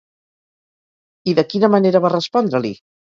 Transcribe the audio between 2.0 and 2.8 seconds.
va respondre-li?